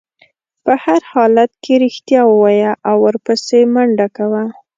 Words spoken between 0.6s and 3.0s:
په هر حالت کې رښتیا ووایه او